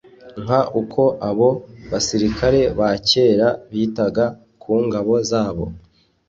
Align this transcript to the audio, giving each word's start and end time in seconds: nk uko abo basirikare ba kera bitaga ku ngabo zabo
nk 0.43 0.49
uko 0.81 1.01
abo 1.29 1.49
basirikare 1.91 2.59
ba 2.79 2.89
kera 3.09 3.47
bitaga 3.71 4.25
ku 4.61 4.71
ngabo 4.85 5.13
zabo 5.29 5.65